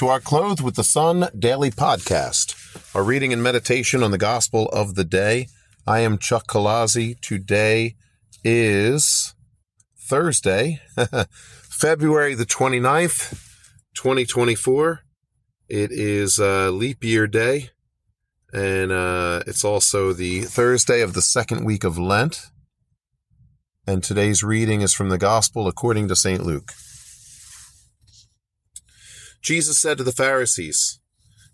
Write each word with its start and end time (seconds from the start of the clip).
To 0.00 0.08
our 0.08 0.18
Clothed 0.18 0.62
with 0.62 0.76
the 0.76 0.82
Sun 0.82 1.28
daily 1.38 1.70
podcast, 1.70 2.96
our 2.96 3.04
reading 3.04 3.34
and 3.34 3.42
meditation 3.42 4.02
on 4.02 4.12
the 4.12 4.16
gospel 4.16 4.66
of 4.70 4.94
the 4.94 5.04
day. 5.04 5.48
I 5.86 6.00
am 6.00 6.16
Chuck 6.16 6.46
Colazzi. 6.46 7.20
Today 7.20 7.96
is 8.42 9.34
Thursday, 9.98 10.80
February 11.68 12.34
the 12.34 12.46
29th, 12.46 13.32
2024. 13.92 15.02
It 15.68 15.92
is 15.92 16.38
a 16.38 16.70
leap 16.70 17.04
year 17.04 17.26
day, 17.26 17.68
and 18.54 18.90
uh, 18.90 19.42
it's 19.46 19.66
also 19.66 20.14
the 20.14 20.44
Thursday 20.44 21.02
of 21.02 21.12
the 21.12 21.20
second 21.20 21.66
week 21.66 21.84
of 21.84 21.98
Lent. 21.98 22.46
And 23.86 24.02
today's 24.02 24.42
reading 24.42 24.80
is 24.80 24.94
from 24.94 25.10
the 25.10 25.18
Gospel 25.18 25.68
according 25.68 26.08
to 26.08 26.16
St. 26.16 26.42
Luke. 26.42 26.72
Jesus 29.40 29.80
said 29.80 29.98
to 29.98 30.04
the 30.04 30.12
Pharisees, 30.12 31.00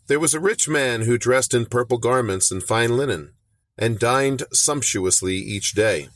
There 0.09 0.21
was 0.21 0.35
a 0.35 0.41
rich 0.41 0.69
man 0.69 1.03
who 1.03 1.19
dressed 1.19 1.55
in 1.55 1.67
purple 1.67 1.99
garments 1.99 2.51
and 2.51 2.62
fine 2.62 2.97
linen, 2.97 3.33
and 3.79 3.99
dined 3.99 4.45
sumptuously 4.53 5.37
each 5.37 5.73
day. 5.73 6.09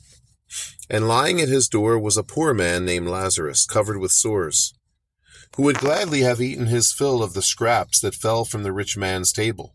And 0.88 1.06
lying 1.06 1.40
at 1.40 1.48
his 1.48 1.68
door 1.68 1.98
was 1.98 2.16
a 2.16 2.24
poor 2.24 2.52
man 2.52 2.84
named 2.84 3.08
Lazarus, 3.08 3.64
covered 3.64 3.98
with 3.98 4.10
sores, 4.10 4.74
who 5.56 5.62
would 5.62 5.78
gladly 5.78 6.20
have 6.20 6.40
eaten 6.40 6.66
his 6.66 6.92
fill 6.92 7.22
of 7.22 7.34
the 7.34 7.42
scraps 7.42 8.00
that 8.00 8.14
fell 8.14 8.44
from 8.44 8.62
the 8.62 8.72
rich 8.72 8.96
man's 8.96 9.32
table. 9.32 9.74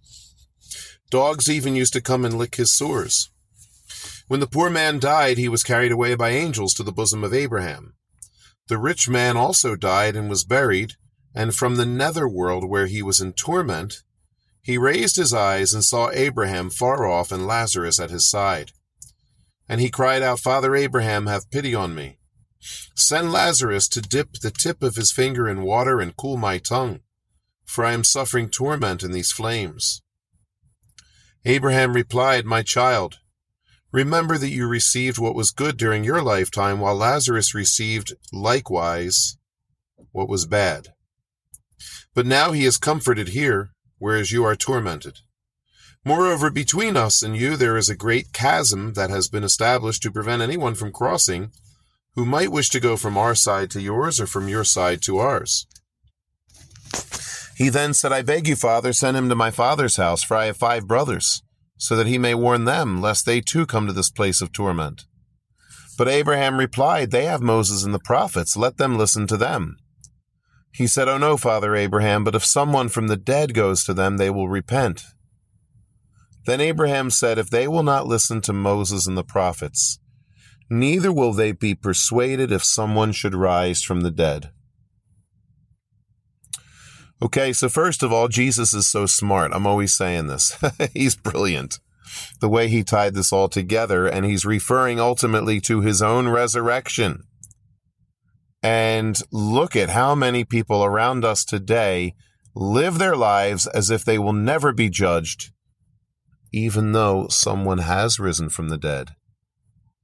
Dogs 1.09 1.49
even 1.49 1.75
used 1.75 1.93
to 1.93 2.01
come 2.01 2.25
and 2.25 2.37
lick 2.37 2.55
his 2.55 2.73
sores. 2.73 3.29
When 4.27 4.39
the 4.39 4.47
poor 4.47 4.69
man 4.69 4.99
died, 4.99 5.37
he 5.37 5.47
was 5.47 5.63
carried 5.63 5.91
away 5.91 6.15
by 6.15 6.31
angels 6.31 6.73
to 6.73 6.83
the 6.83 6.91
bosom 6.91 7.23
of 7.23 7.33
Abraham. 7.33 7.93
The 8.67 8.79
rich 8.79 9.07
man 9.07 9.37
also 9.37 9.75
died 9.75 10.15
and 10.15 10.29
was 10.29 10.43
buried, 10.43 10.93
and 11.35 11.53
from 11.53 11.75
the 11.75 11.85
nether 11.85 12.27
world 12.29 12.67
where 12.67 12.87
he 12.87 13.01
was 13.01 13.19
in 13.19 13.33
torment, 13.33 14.03
he 14.61 14.77
raised 14.77 15.17
his 15.17 15.33
eyes 15.33 15.73
and 15.73 15.83
saw 15.83 16.09
Abraham 16.11 16.69
far 16.69 17.05
off 17.05 17.31
and 17.31 17.45
Lazarus 17.45 17.99
at 17.99 18.09
his 18.09 18.29
side. 18.29 18.71
And 19.67 19.81
he 19.81 19.89
cried 19.89 20.23
out, 20.23 20.39
Father 20.39 20.75
Abraham, 20.75 21.27
have 21.27 21.51
pity 21.51 21.75
on 21.75 21.93
me. 21.93 22.17
Send 22.95 23.31
Lazarus 23.31 23.89
to 23.89 24.01
dip 24.01 24.33
the 24.41 24.49
tip 24.49 24.81
of 24.81 24.95
his 24.95 25.11
finger 25.11 25.47
in 25.47 25.61
water 25.61 25.99
and 25.99 26.15
cool 26.15 26.37
my 26.37 26.57
tongue, 26.57 27.01
for 27.65 27.83
I 27.83 27.91
am 27.91 28.03
suffering 28.03 28.49
torment 28.49 29.03
in 29.03 29.11
these 29.11 29.31
flames. 29.31 30.01
Abraham 31.43 31.93
replied, 31.93 32.45
My 32.45 32.63
child, 32.63 33.19
remember 33.91 34.37
that 34.37 34.49
you 34.49 34.67
received 34.67 35.19
what 35.19 35.35
was 35.35 35.51
good 35.51 35.77
during 35.77 36.03
your 36.03 36.23
lifetime, 36.23 36.79
while 36.79 36.95
Lazarus 36.95 37.53
received 37.53 38.13
likewise 38.31 39.37
what 40.11 40.29
was 40.29 40.47
bad. 40.47 40.94
But 42.15 42.25
now 42.25 42.53
he 42.53 42.65
is 42.65 42.77
comforted 42.77 43.29
here, 43.29 43.71
whereas 43.99 44.31
you 44.31 44.43
are 44.45 44.55
tormented. 44.55 45.19
Moreover, 46.05 46.49
between 46.49 46.95
us 46.95 47.21
and 47.21 47.35
you 47.35 47.57
there 47.57 47.77
is 47.77 47.89
a 47.89 47.95
great 47.95 48.31
chasm 48.31 48.93
that 48.93 49.09
has 49.09 49.27
been 49.27 49.43
established 49.43 50.01
to 50.03 50.11
prevent 50.11 50.41
anyone 50.41 50.75
from 50.75 50.91
crossing 50.91 51.51
who 52.15 52.25
might 52.25 52.51
wish 52.51 52.69
to 52.69 52.79
go 52.79 52.95
from 52.95 53.17
our 53.17 53.35
side 53.35 53.69
to 53.71 53.81
yours 53.81 54.19
or 54.21 54.27
from 54.27 54.47
your 54.47 54.63
side 54.63 55.01
to 55.01 55.17
ours. 55.17 55.67
He 57.57 57.69
then 57.69 57.93
said, 57.93 58.11
I 58.11 58.21
beg 58.21 58.47
you, 58.47 58.55
Father, 58.55 58.93
send 58.93 59.17
him 59.17 59.29
to 59.29 59.35
my 59.35 59.51
father's 59.51 59.97
house, 59.97 60.23
for 60.23 60.37
I 60.37 60.45
have 60.45 60.57
five 60.57 60.87
brothers, 60.87 61.41
so 61.77 61.95
that 61.95 62.07
he 62.07 62.17
may 62.17 62.35
warn 62.35 62.65
them, 62.65 63.01
lest 63.01 63.25
they 63.25 63.41
too 63.41 63.65
come 63.65 63.87
to 63.87 63.93
this 63.93 64.09
place 64.09 64.41
of 64.41 64.51
torment. 64.53 65.05
But 65.97 66.07
Abraham 66.07 66.57
replied, 66.57 67.11
They 67.11 67.25
have 67.25 67.41
Moses 67.41 67.83
and 67.83 67.93
the 67.93 67.99
prophets, 67.99 68.55
let 68.55 68.77
them 68.77 68.97
listen 68.97 69.27
to 69.27 69.37
them. 69.37 69.77
He 70.75 70.87
said, 70.87 71.07
Oh 71.07 71.17
no, 71.17 71.37
Father 71.37 71.73
Abraham, 71.73 72.25
but 72.25 72.35
if 72.35 72.43
someone 72.43 72.89
from 72.89 73.07
the 73.07 73.15
dead 73.15 73.53
goes 73.53 73.85
to 73.85 73.93
them, 73.93 74.17
they 74.17 74.29
will 74.29 74.49
repent. 74.49 75.03
Then 76.45 76.59
Abraham 76.59 77.09
said, 77.09 77.37
If 77.37 77.49
they 77.49 77.67
will 77.67 77.83
not 77.83 78.07
listen 78.07 78.41
to 78.41 78.53
Moses 78.53 79.07
and 79.07 79.17
the 79.17 79.23
prophets, 79.23 79.99
neither 80.69 81.13
will 81.13 81.31
they 81.31 81.53
be 81.53 81.75
persuaded 81.75 82.51
if 82.51 82.63
someone 82.63 83.13
should 83.13 83.33
rise 83.33 83.83
from 83.83 84.01
the 84.01 84.11
dead. 84.11 84.51
Okay, 87.21 87.53
so 87.53 87.69
first 87.69 88.03
of 88.03 88.11
all, 88.11 88.27
Jesus 88.27 88.73
is 88.73 88.89
so 88.89 89.05
smart. 89.05 89.51
I'm 89.53 89.65
always 89.65 89.95
saying 89.95 90.27
this. 90.27 90.61
he's 90.93 91.15
brilliant. 91.15 91.79
The 92.41 92.49
way 92.49 92.67
he 92.67 92.83
tied 92.83 93.13
this 93.13 93.31
all 93.31 93.47
together, 93.47 94.07
and 94.07 94.25
he's 94.25 94.45
referring 94.45 94.99
ultimately 94.99 95.61
to 95.61 95.79
his 95.79 96.01
own 96.01 96.27
resurrection. 96.27 97.23
And 98.65 99.15
look 99.31 99.75
at 99.75 99.89
how 99.89 100.15
many 100.15 100.43
people 100.43 100.83
around 100.83 101.23
us 101.23 101.45
today 101.45 102.15
live 102.55 102.97
their 102.97 103.15
lives 103.15 103.67
as 103.67 103.91
if 103.91 104.03
they 104.03 104.17
will 104.17 104.33
never 104.33 104.73
be 104.73 104.89
judged, 104.89 105.51
even 106.51 106.91
though 106.91 107.27
someone 107.27 107.77
has 107.77 108.19
risen 108.19 108.49
from 108.49 108.69
the 108.69 108.79
dead. 108.79 109.09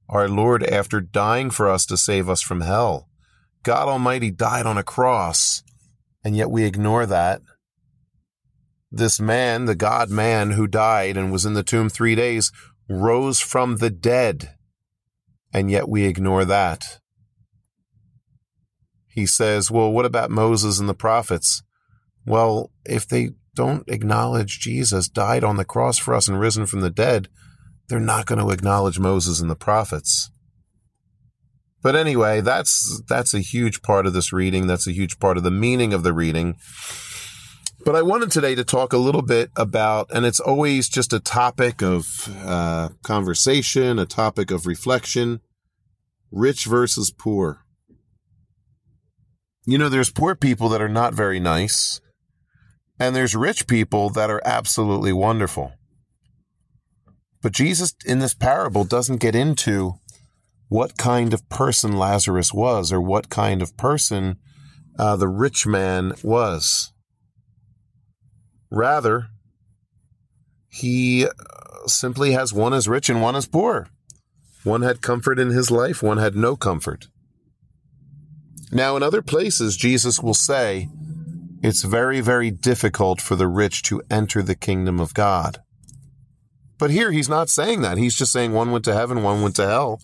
Our 0.08 0.28
Lord, 0.28 0.62
after 0.62 1.00
dying 1.00 1.50
for 1.50 1.68
us 1.68 1.84
to 1.86 1.96
save 1.96 2.30
us 2.30 2.40
from 2.40 2.60
hell, 2.60 3.08
God 3.64 3.88
Almighty 3.88 4.30
died 4.30 4.64
on 4.64 4.78
a 4.78 4.84
cross, 4.84 5.64
and 6.22 6.36
yet 6.36 6.48
we 6.48 6.62
ignore 6.62 7.04
that. 7.04 7.42
This 8.92 9.18
man, 9.18 9.64
the 9.64 9.74
God 9.74 10.08
man 10.08 10.52
who 10.52 10.68
died 10.68 11.16
and 11.16 11.32
was 11.32 11.44
in 11.44 11.54
the 11.54 11.64
tomb 11.64 11.88
three 11.88 12.14
days, 12.14 12.52
rose 12.88 13.40
from 13.40 13.78
the 13.78 13.90
dead, 13.90 14.54
and 15.52 15.68
yet 15.68 15.88
we 15.88 16.04
ignore 16.04 16.44
that 16.44 17.00
he 19.12 19.26
says, 19.26 19.70
Well, 19.70 19.92
what 19.92 20.06
about 20.06 20.30
Moses 20.30 20.78
and 20.78 20.88
the 20.88 20.94
prophets? 20.94 21.62
Well, 22.24 22.70
if 22.84 23.06
they 23.06 23.30
don't 23.54 23.88
acknowledge 23.88 24.60
Jesus 24.60 25.08
died 25.08 25.44
on 25.44 25.56
the 25.56 25.64
cross 25.64 25.98
for 25.98 26.14
us 26.14 26.28
and 26.28 26.40
risen 26.40 26.66
from 26.66 26.80
the 26.80 26.90
dead, 26.90 27.28
they're 27.88 28.00
not 28.00 28.26
going 28.26 28.38
to 28.38 28.52
acknowledge 28.52 28.98
Moses 28.98 29.40
and 29.40 29.50
the 29.50 29.56
prophets. 29.56 30.30
But 31.82 31.96
anyway, 31.96 32.40
that's 32.40 33.02
that's 33.08 33.34
a 33.34 33.40
huge 33.40 33.82
part 33.82 34.06
of 34.06 34.12
this 34.12 34.32
reading. 34.32 34.66
That's 34.68 34.86
a 34.86 34.92
huge 34.92 35.18
part 35.18 35.36
of 35.36 35.42
the 35.42 35.50
meaning 35.50 35.92
of 35.92 36.04
the 36.04 36.12
reading. 36.12 36.56
But 37.84 37.96
I 37.96 38.02
wanted 38.02 38.30
today 38.30 38.54
to 38.54 38.62
talk 38.62 38.92
a 38.92 38.98
little 38.98 39.22
bit 39.22 39.50
about, 39.56 40.08
and 40.14 40.24
it's 40.24 40.38
always 40.38 40.88
just 40.88 41.12
a 41.12 41.18
topic 41.18 41.82
of 41.82 42.32
uh, 42.44 42.90
conversation, 43.02 43.98
a 43.98 44.06
topic 44.06 44.52
of 44.52 44.66
reflection 44.66 45.40
rich 46.32 46.64
versus 46.64 47.10
poor. 47.10 47.61
You 49.64 49.78
know, 49.78 49.88
there's 49.88 50.10
poor 50.10 50.34
people 50.34 50.68
that 50.70 50.82
are 50.82 50.88
not 50.88 51.14
very 51.14 51.38
nice, 51.38 52.00
and 52.98 53.14
there's 53.14 53.36
rich 53.36 53.66
people 53.66 54.10
that 54.10 54.30
are 54.30 54.42
absolutely 54.44 55.12
wonderful. 55.12 55.72
But 57.42 57.52
Jesus 57.52 57.94
in 58.04 58.18
this 58.18 58.34
parable 58.34 58.84
doesn't 58.84 59.20
get 59.20 59.34
into 59.34 59.94
what 60.68 60.96
kind 60.96 61.34
of 61.34 61.48
person 61.48 61.98
Lazarus 61.98 62.52
was 62.52 62.92
or 62.92 63.00
what 63.00 63.28
kind 63.28 63.60
of 63.60 63.76
person 63.76 64.36
uh, 64.98 65.16
the 65.16 65.28
rich 65.28 65.66
man 65.66 66.14
was. 66.22 66.92
Rather, 68.70 69.26
he 70.68 71.26
uh, 71.26 71.86
simply 71.86 72.32
has 72.32 72.52
one 72.52 72.72
as 72.72 72.88
rich 72.88 73.08
and 73.10 73.20
one 73.20 73.36
as 73.36 73.46
poor. 73.46 73.88
One 74.64 74.82
had 74.82 75.02
comfort 75.02 75.38
in 75.38 75.50
his 75.50 75.70
life, 75.70 76.02
one 76.02 76.18
had 76.18 76.34
no 76.34 76.56
comfort. 76.56 77.08
Now, 78.72 78.96
in 78.96 79.02
other 79.02 79.20
places, 79.20 79.76
Jesus 79.76 80.20
will 80.20 80.34
say, 80.34 80.88
it's 81.62 81.82
very, 81.82 82.20
very 82.20 82.50
difficult 82.50 83.20
for 83.20 83.36
the 83.36 83.46
rich 83.46 83.82
to 83.84 84.02
enter 84.10 84.42
the 84.42 84.56
kingdom 84.56 84.98
of 84.98 85.14
God. 85.14 85.62
But 86.78 86.90
here 86.90 87.12
he's 87.12 87.28
not 87.28 87.50
saying 87.50 87.82
that. 87.82 87.98
He's 87.98 88.16
just 88.16 88.32
saying 88.32 88.52
one 88.52 88.72
went 88.72 88.84
to 88.86 88.94
heaven, 88.94 89.22
one 89.22 89.42
went 89.42 89.56
to 89.56 89.66
hell. 89.66 90.00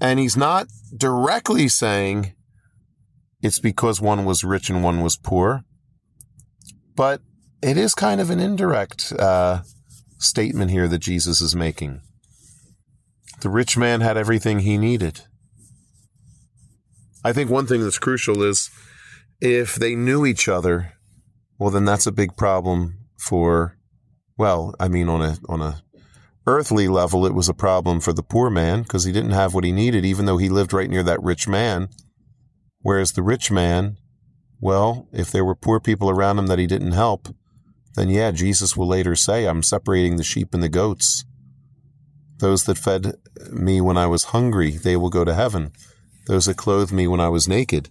And 0.00 0.18
he's 0.18 0.36
not 0.36 0.66
directly 0.94 1.68
saying 1.68 2.34
it's 3.40 3.60
because 3.60 4.00
one 4.00 4.24
was 4.24 4.44
rich 4.44 4.68
and 4.68 4.82
one 4.82 5.00
was 5.00 5.16
poor. 5.16 5.62
But 6.94 7.22
it 7.62 7.78
is 7.78 7.94
kind 7.94 8.20
of 8.20 8.28
an 8.30 8.40
indirect 8.40 9.12
uh, 9.18 9.62
statement 10.18 10.72
here 10.72 10.88
that 10.88 10.98
Jesus 10.98 11.40
is 11.40 11.54
making. 11.54 12.00
The 13.40 13.48
rich 13.48 13.78
man 13.78 14.00
had 14.00 14.16
everything 14.16 14.58
he 14.58 14.76
needed. 14.76 15.22
I 17.24 17.32
think 17.32 17.50
one 17.50 17.66
thing 17.66 17.82
that's 17.82 17.98
crucial 17.98 18.42
is 18.42 18.70
if 19.40 19.76
they 19.76 19.94
knew 19.94 20.26
each 20.26 20.48
other, 20.48 20.94
well, 21.58 21.70
then 21.70 21.84
that's 21.84 22.06
a 22.06 22.12
big 22.12 22.36
problem 22.36 22.98
for, 23.18 23.76
well, 24.36 24.74
I 24.80 24.88
mean, 24.88 25.08
on 25.08 25.22
a, 25.22 25.36
on 25.48 25.60
a 25.60 25.82
earthly 26.46 26.88
level, 26.88 27.24
it 27.24 27.34
was 27.34 27.48
a 27.48 27.54
problem 27.54 28.00
for 28.00 28.12
the 28.12 28.24
poor 28.24 28.50
man 28.50 28.82
because 28.82 29.04
he 29.04 29.12
didn't 29.12 29.30
have 29.30 29.54
what 29.54 29.64
he 29.64 29.70
needed, 29.70 30.04
even 30.04 30.26
though 30.26 30.38
he 30.38 30.48
lived 30.48 30.72
right 30.72 30.90
near 30.90 31.04
that 31.04 31.22
rich 31.22 31.46
man. 31.46 31.88
Whereas 32.80 33.12
the 33.12 33.22
rich 33.22 33.50
man, 33.50 33.98
well, 34.60 35.08
if 35.12 35.30
there 35.30 35.44
were 35.44 35.54
poor 35.54 35.78
people 35.78 36.10
around 36.10 36.40
him 36.40 36.48
that 36.48 36.58
he 36.58 36.66
didn't 36.66 36.92
help, 36.92 37.28
then 37.94 38.08
yeah, 38.08 38.32
Jesus 38.32 38.76
will 38.76 38.88
later 38.88 39.14
say, 39.14 39.46
I'm 39.46 39.62
separating 39.62 40.16
the 40.16 40.24
sheep 40.24 40.54
and 40.54 40.62
the 40.62 40.68
goats. 40.68 41.24
Those 42.38 42.64
that 42.64 42.78
fed 42.78 43.14
me 43.52 43.80
when 43.80 43.96
I 43.96 44.06
was 44.06 44.24
hungry, 44.24 44.72
they 44.72 44.96
will 44.96 45.10
go 45.10 45.24
to 45.24 45.34
heaven 45.34 45.72
those 46.26 46.46
that 46.46 46.56
clothed 46.56 46.92
me 46.92 47.06
when 47.06 47.20
I 47.20 47.28
was 47.28 47.48
naked, 47.48 47.90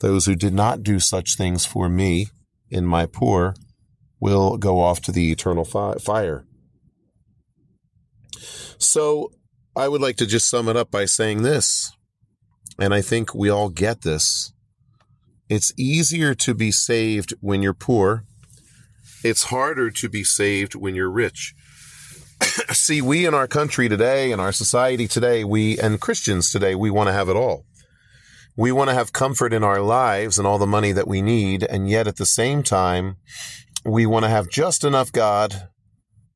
those 0.00 0.26
who 0.26 0.34
did 0.34 0.54
not 0.54 0.82
do 0.82 1.00
such 1.00 1.36
things 1.36 1.64
for 1.66 1.88
me, 1.88 2.28
in 2.70 2.86
my 2.86 3.06
poor 3.06 3.54
will 4.18 4.56
go 4.56 4.80
off 4.80 5.00
to 5.02 5.12
the 5.12 5.30
eternal 5.30 5.64
fi- 5.64 5.94
fire. 5.94 6.44
So 8.78 9.32
I 9.76 9.88
would 9.88 10.00
like 10.00 10.16
to 10.16 10.26
just 10.26 10.48
sum 10.48 10.68
it 10.68 10.76
up 10.76 10.90
by 10.90 11.04
saying 11.04 11.42
this, 11.42 11.92
and 12.78 12.94
I 12.94 13.00
think 13.00 13.34
we 13.34 13.48
all 13.48 13.68
get 13.68 14.02
this. 14.02 14.52
It's 15.48 15.72
easier 15.76 16.34
to 16.36 16.54
be 16.54 16.70
saved 16.70 17.34
when 17.40 17.62
you're 17.62 17.74
poor. 17.74 18.24
It's 19.22 19.44
harder 19.44 19.90
to 19.90 20.08
be 20.08 20.24
saved 20.24 20.74
when 20.74 20.94
you're 20.94 21.10
rich. 21.10 21.54
See, 22.72 23.02
we 23.02 23.26
in 23.26 23.34
our 23.34 23.46
country 23.46 23.88
today, 23.88 24.32
in 24.32 24.40
our 24.40 24.52
society 24.52 25.06
today, 25.06 25.44
we 25.44 25.78
and 25.78 26.00
Christians 26.00 26.50
today, 26.50 26.74
we 26.74 26.90
want 26.90 27.08
to 27.08 27.12
have 27.12 27.28
it 27.28 27.36
all. 27.36 27.64
We 28.56 28.72
want 28.72 28.90
to 28.90 28.94
have 28.94 29.12
comfort 29.12 29.52
in 29.52 29.64
our 29.64 29.80
lives 29.80 30.38
and 30.38 30.46
all 30.46 30.58
the 30.58 30.66
money 30.66 30.92
that 30.92 31.08
we 31.08 31.22
need, 31.22 31.62
and 31.64 31.88
yet 31.88 32.06
at 32.06 32.16
the 32.16 32.26
same 32.26 32.62
time, 32.62 33.16
we 33.84 34.04
want 34.04 34.24
to 34.24 34.28
have 34.28 34.50
just 34.50 34.84
enough 34.84 35.10
God 35.10 35.68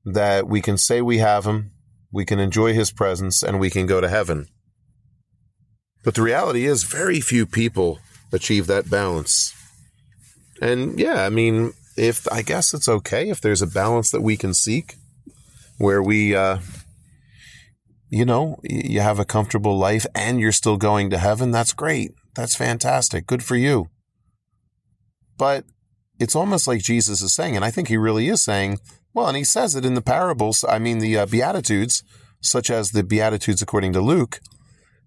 that 0.04 0.48
we 0.48 0.62
can 0.62 0.78
say 0.78 1.02
we 1.02 1.18
have 1.18 1.44
Him, 1.44 1.72
we 2.10 2.24
can 2.24 2.38
enjoy 2.38 2.72
His 2.72 2.90
presence, 2.90 3.42
and 3.42 3.60
we 3.60 3.68
can 3.68 3.86
go 3.86 4.00
to 4.00 4.08
heaven. 4.08 4.46
But 6.04 6.14
the 6.14 6.22
reality 6.22 6.64
is, 6.64 6.84
very 6.84 7.20
few 7.20 7.46
people 7.46 7.98
achieve 8.32 8.66
that 8.68 8.88
balance. 8.88 9.52
And 10.62 10.98
yeah, 10.98 11.24
I 11.24 11.28
mean, 11.28 11.72
if 11.96 12.30
I 12.32 12.42
guess 12.42 12.72
it's 12.72 12.88
okay 12.88 13.28
if 13.28 13.40
there's 13.40 13.62
a 13.62 13.66
balance 13.66 14.10
that 14.10 14.22
we 14.22 14.36
can 14.36 14.54
seek 14.54 14.94
where 15.78 16.02
we, 16.02 16.34
uh, 16.34 16.58
you 18.08 18.24
know, 18.24 18.58
you 18.62 19.00
have 19.00 19.18
a 19.18 19.24
comfortable 19.24 19.76
life 19.76 20.06
and 20.14 20.40
you're 20.40 20.52
still 20.52 20.76
going 20.76 21.10
to 21.10 21.18
heaven. 21.18 21.50
That's 21.50 21.72
great. 21.72 22.12
That's 22.34 22.56
fantastic. 22.56 23.26
Good 23.26 23.42
for 23.42 23.56
you. 23.56 23.88
But 25.38 25.64
it's 26.18 26.36
almost 26.36 26.66
like 26.66 26.80
Jesus 26.80 27.20
is 27.20 27.34
saying, 27.34 27.56
and 27.56 27.64
I 27.64 27.70
think 27.70 27.88
he 27.88 27.96
really 27.96 28.28
is 28.28 28.42
saying, 28.42 28.78
well, 29.12 29.28
and 29.28 29.36
he 29.36 29.44
says 29.44 29.74
it 29.74 29.84
in 29.84 29.94
the 29.94 30.02
parables, 30.02 30.64
I 30.68 30.78
mean, 30.78 30.98
the 30.98 31.18
uh, 31.18 31.26
Beatitudes, 31.26 32.02
such 32.40 32.70
as 32.70 32.90
the 32.90 33.02
Beatitudes 33.02 33.62
according 33.62 33.92
to 33.94 34.00
Luke 34.00 34.40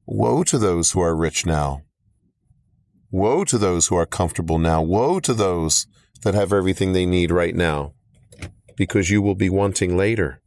Woe 0.06 0.44
to 0.44 0.58
those 0.58 0.92
who 0.92 1.02
are 1.02 1.16
rich 1.16 1.46
now. 1.46 1.84
Woe 3.12 3.44
to 3.44 3.60
those 3.60 3.88
who 3.88 3.96
are 3.96 4.08
comfortable 4.08 4.58
now. 4.58 4.82
Woe 4.82 5.20
to 5.20 5.36
those 5.36 5.86
that 6.24 6.34
have 6.34 6.52
everything 6.52 6.94
they 6.94 7.06
need 7.06 7.30
right 7.30 7.56
now, 7.56 7.94
because 8.76 9.12
you 9.12 9.22
will 9.22 9.36
be 9.36 9.50
wanting 9.50 9.96
later. 9.96 10.42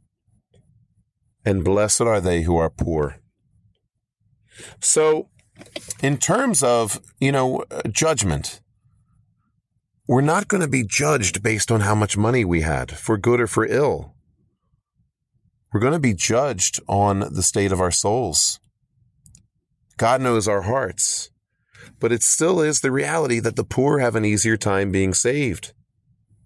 And 1.45 1.63
blessed 1.63 2.01
are 2.01 2.21
they 2.21 2.43
who 2.43 2.55
are 2.57 2.69
poor. 2.69 3.17
So, 4.79 5.29
in 6.01 6.17
terms 6.17 6.63
of, 6.63 7.01
you 7.19 7.31
know, 7.31 7.63
judgment, 7.91 8.61
we're 10.07 10.21
not 10.21 10.47
going 10.47 10.61
to 10.61 10.67
be 10.67 10.83
judged 10.85 11.43
based 11.43 11.71
on 11.71 11.81
how 11.81 11.95
much 11.95 12.17
money 12.17 12.43
we 12.45 12.61
had, 12.61 12.91
for 12.91 13.17
good 13.17 13.39
or 13.39 13.47
for 13.47 13.65
ill. 13.65 14.13
We're 15.71 15.79
going 15.79 15.93
to 15.93 15.99
be 15.99 16.13
judged 16.13 16.79
on 16.87 17.19
the 17.19 17.43
state 17.43 17.71
of 17.71 17.81
our 17.81 17.91
souls. 17.91 18.59
God 19.97 20.21
knows 20.21 20.47
our 20.47 20.63
hearts. 20.63 21.29
But 21.99 22.11
it 22.11 22.21
still 22.21 22.59
is 22.61 22.81
the 22.81 22.91
reality 22.91 23.39
that 23.39 23.55
the 23.55 23.63
poor 23.63 23.99
have 23.99 24.15
an 24.15 24.25
easier 24.25 24.57
time 24.57 24.91
being 24.91 25.13
saved, 25.13 25.73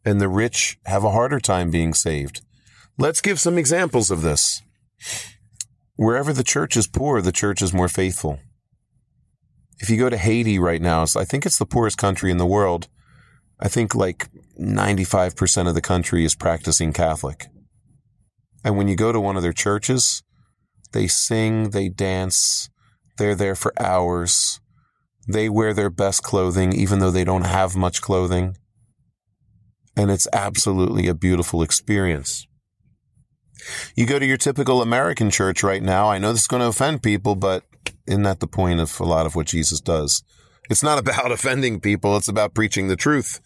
and 0.06 0.22
the 0.22 0.28
rich 0.28 0.78
have 0.86 1.04
a 1.04 1.12
harder 1.12 1.40
time 1.40 1.72
being 1.72 1.94
saved. 1.94 2.42
Let's 2.98 3.22
give 3.22 3.40
some 3.40 3.58
examples 3.58 4.12
of 4.12 4.22
this. 4.22 4.62
Wherever 5.96 6.32
the 6.32 6.44
church 6.44 6.78
is 6.78 6.88
poor, 6.88 7.22
the 7.22 7.32
church 7.32 7.62
is 7.62 7.74
more 7.74 7.90
faithful. 7.90 8.40
If 9.80 9.90
you 9.90 9.98
go 9.98 10.10
to 10.10 10.18
Haiti 10.18 10.60
right 10.60 10.82
now, 10.82 11.04
I 11.16 11.26
think 11.26 11.46
it's 11.46 11.60
the 11.60 11.66
poorest 11.66 11.98
country 11.98 12.32
in 12.32 12.38
the 12.38 12.46
world. 12.46 12.88
I 13.60 13.68
think 13.68 13.96
like 13.96 14.30
95% 14.60 15.68
of 15.68 15.76
the 15.76 15.82
country 15.82 16.26
is 16.26 16.36
practicing 16.36 16.94
Catholic. 16.94 17.48
And 18.64 18.78
when 18.78 18.88
you 18.88 18.96
go 18.96 19.12
to 19.12 19.20
one 19.20 19.38
of 19.38 19.44
their 19.44 19.54
churches, 19.54 20.24
they 20.94 21.08
sing, 21.08 21.72
they 21.72 21.90
dance, 21.90 22.70
they're 23.18 23.36
there 23.36 23.56
for 23.56 23.74
hours. 23.80 24.60
They 25.28 25.50
wear 25.50 25.74
their 25.74 25.90
best 25.90 26.24
clothing, 26.24 26.74
even 26.74 27.00
though 27.00 27.12
they 27.12 27.24
don't 27.24 27.46
have 27.46 27.76
much 27.76 28.02
clothing. 28.02 28.56
And 29.96 30.12
it's 30.12 30.28
absolutely 30.32 31.08
a 31.08 31.16
beautiful 31.16 31.62
experience. 31.62 32.48
You 33.96 34.06
go 34.06 34.20
to 34.20 34.26
your 34.26 34.38
typical 34.38 34.82
American 34.82 35.30
church 35.30 35.64
right 35.64 35.82
now. 35.82 36.10
I 36.10 36.18
know 36.18 36.32
this 36.32 36.42
is 36.42 36.48
going 36.48 36.62
to 36.62 36.68
offend 36.68 37.04
people, 37.04 37.36
but 37.36 37.64
isn't 38.06 38.24
that 38.24 38.40
the 38.40 38.48
point 38.48 38.80
of 38.80 39.00
a 39.00 39.06
lot 39.06 39.26
of 39.26 39.36
what 39.36 39.48
Jesus 39.48 39.80
does? 39.80 40.24
It's 40.70 40.84
not 40.84 41.00
about 41.00 41.32
offending 41.32 41.80
people. 41.80 42.18
It's 42.18 42.28
about 42.28 42.54
preaching 42.54 42.88
the 42.88 42.96
truth. 42.96 43.42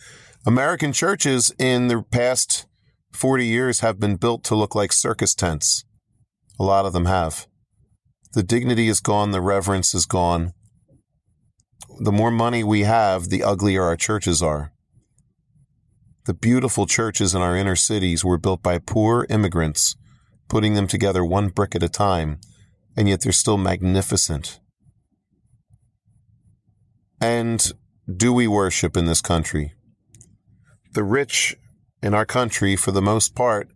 American 0.45 0.93
churches 0.93 1.53
in 1.59 1.87
the 1.87 2.01
past 2.01 2.65
40 3.13 3.45
years 3.45 3.81
have 3.81 3.99
been 3.99 4.15
built 4.15 4.43
to 4.45 4.55
look 4.55 4.75
like 4.75 4.91
circus 4.91 5.35
tents. 5.35 5.83
A 6.59 6.63
lot 6.63 6.85
of 6.85 6.93
them 6.93 7.05
have. 7.05 7.47
The 8.33 8.43
dignity 8.43 8.87
is 8.87 8.99
gone. 8.99 9.31
The 9.31 9.41
reverence 9.41 9.93
is 9.93 10.05
gone 10.05 10.53
the 11.99 12.11
more 12.11 12.31
money 12.31 12.63
we 12.63 12.81
have, 12.81 13.29
the 13.29 13.43
uglier 13.43 13.83
our 13.83 13.95
churches 13.95 14.41
are. 14.41 14.71
The 16.25 16.33
beautiful 16.33 16.87
churches 16.87 17.35
in 17.35 17.41
our 17.41 17.55
inner 17.55 17.75
cities 17.75 18.25
were 18.25 18.39
built 18.39 18.63
by 18.63 18.79
poor 18.79 19.27
immigrants, 19.29 19.95
putting 20.51 20.73
them 20.73 20.85
together 20.85 21.23
one 21.23 21.47
brick 21.47 21.75
at 21.75 21.81
a 21.81 21.87
time, 21.87 22.37
and 22.97 23.07
yet 23.07 23.21
they're 23.21 23.31
still 23.31 23.57
magnificent. 23.57 24.59
And 27.21 27.71
do 28.13 28.33
we 28.33 28.47
worship 28.47 28.97
in 28.97 29.05
this 29.05 29.21
country? 29.21 29.71
The 30.91 31.05
rich 31.05 31.55
in 32.03 32.13
our 32.13 32.25
country, 32.25 32.75
for 32.75 32.91
the 32.91 33.01
most 33.01 33.33
part, 33.33 33.69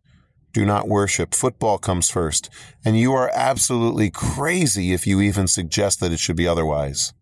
do 0.51 0.65
not 0.65 0.89
worship. 0.89 1.33
Football 1.33 1.77
comes 1.77 2.09
first. 2.09 2.49
And 2.83 2.99
you 2.99 3.13
are 3.13 3.31
absolutely 3.33 4.09
crazy 4.09 4.91
if 4.91 5.07
you 5.07 5.21
even 5.21 5.47
suggest 5.47 6.01
that 6.01 6.11
it 6.11 6.19
should 6.19 6.35
be 6.35 6.47
otherwise. 6.47 7.13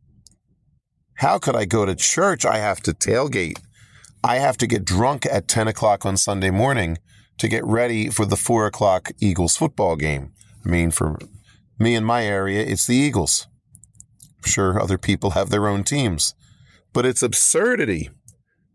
How 1.18 1.38
could 1.38 1.56
I 1.56 1.66
go 1.66 1.86
to 1.86 1.94
church? 1.94 2.44
I 2.44 2.58
have 2.58 2.82
to 2.82 2.92
tailgate. 2.92 3.60
I 4.24 4.38
have 4.38 4.58
to 4.58 4.66
get 4.66 4.84
drunk 4.84 5.28
at 5.28 5.48
10 5.48 5.68
o'clock 5.68 6.08
on 6.08 6.18
Sunday 6.18 6.50
morning 6.50 6.98
to 7.44 7.48
get 7.48 7.66
ready 7.66 8.10
for 8.10 8.26
the 8.26 8.36
4 8.36 8.66
o'clock 8.66 9.12
Eagles 9.20 9.56
football 9.56 9.96
game. 9.96 10.34
I 10.66 10.70
mean, 10.70 10.92
for 10.92 11.20
me 11.78 11.96
in 11.96 12.04
my 12.04 12.26
area, 12.26 12.62
it's 12.62 12.88
the 12.88 12.96
Eagles. 12.96 13.48
I'm 14.44 14.50
sure 14.50 14.82
other 14.82 14.98
people 14.98 15.32
have 15.32 15.50
their 15.50 15.68
own 15.68 15.84
teams, 15.84 16.34
but 16.92 17.06
it's 17.06 17.22
absurdity 17.22 18.10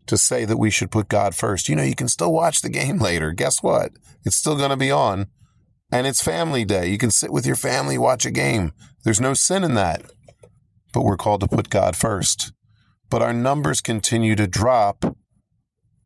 to 0.07 0.17
say 0.17 0.45
that 0.45 0.57
we 0.57 0.69
should 0.69 0.91
put 0.91 1.09
God 1.09 1.35
first. 1.35 1.67
You 1.67 1.75
know, 1.75 1.83
you 1.83 1.95
can 1.95 2.07
still 2.07 2.31
watch 2.31 2.61
the 2.61 2.69
game 2.69 2.97
later. 2.97 3.31
Guess 3.31 3.61
what? 3.61 3.91
It's 4.25 4.37
still 4.37 4.55
going 4.55 4.71
to 4.71 4.77
be 4.77 4.91
on. 4.91 5.27
And 5.91 6.07
it's 6.07 6.23
family 6.23 6.65
day. 6.65 6.87
You 6.87 6.97
can 6.97 7.11
sit 7.11 7.31
with 7.31 7.45
your 7.45 7.55
family, 7.55 7.97
watch 7.97 8.25
a 8.25 8.31
game. 8.31 8.71
There's 9.03 9.21
no 9.21 9.33
sin 9.33 9.63
in 9.63 9.73
that 9.75 10.03
but 10.93 11.03
we're 11.03 11.17
called 11.17 11.41
to 11.41 11.47
put 11.47 11.69
God 11.69 11.95
first. 11.95 12.51
But 13.09 13.21
our 13.21 13.33
numbers 13.33 13.81
continue 13.81 14.35
to 14.35 14.47
drop 14.47 15.15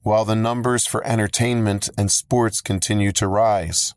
while 0.04 0.26
the 0.26 0.36
numbers 0.36 0.86
for 0.86 1.06
entertainment 1.08 1.90
and 1.98 2.12
sports 2.12 2.62
continue 2.62 3.12
to 3.14 3.28
rise. 3.28 3.94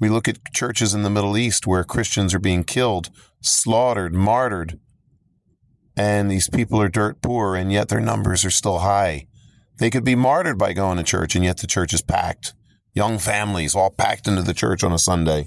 We 0.00 0.08
look 0.08 0.26
at 0.28 0.52
churches 0.52 0.94
in 0.94 1.02
the 1.02 1.10
Middle 1.10 1.38
East 1.38 1.66
where 1.66 1.84
Christians 1.84 2.34
are 2.34 2.38
being 2.38 2.64
killed, 2.64 3.10
slaughtered, 3.40 4.14
martyred, 4.14 4.78
and 5.96 6.30
these 6.30 6.50
people 6.50 6.80
are 6.80 6.88
dirt 6.88 7.22
poor, 7.22 7.56
and 7.56 7.72
yet 7.72 7.88
their 7.88 8.00
numbers 8.00 8.44
are 8.44 8.50
still 8.50 8.80
high. 8.80 9.26
They 9.78 9.90
could 9.90 10.04
be 10.04 10.14
martyred 10.14 10.58
by 10.58 10.74
going 10.74 10.98
to 10.98 11.02
church, 11.02 11.34
and 11.34 11.44
yet 11.44 11.58
the 11.58 11.66
church 11.66 11.94
is 11.94 12.02
packed. 12.02 12.54
Young 12.94 13.18
families 13.18 13.74
all 13.74 13.90
packed 13.90 14.26
into 14.28 14.42
the 14.42 14.54
church 14.54 14.84
on 14.84 14.92
a 14.92 14.98
Sunday. 14.98 15.46